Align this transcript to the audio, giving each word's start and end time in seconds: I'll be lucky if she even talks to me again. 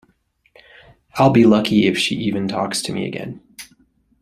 I'll 1.13 1.29
be 1.29 1.45
lucky 1.45 1.85
if 1.85 1.95
she 1.95 2.15
even 2.15 2.47
talks 2.47 2.81
to 2.81 2.91
me 2.91 3.05
again. 3.07 3.39